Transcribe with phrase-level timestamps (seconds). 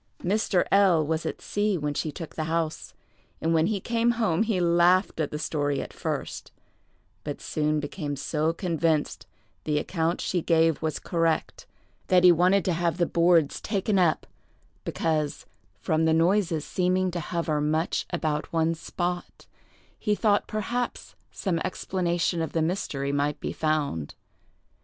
[0.23, 0.65] Mr.
[0.71, 2.95] L—— was at sea when she took the house,
[3.39, 6.51] and when he came home he laughed at the story at first,
[7.23, 9.27] but soon became so convinced
[9.63, 11.67] the account she gave was correct,
[12.07, 14.25] that he wanted to have the boards taken up,
[14.85, 15.45] because,
[15.79, 19.45] from the noises seeming to hover much about one spot,
[19.99, 24.15] he thought perhaps some explanation of the mystery might be found.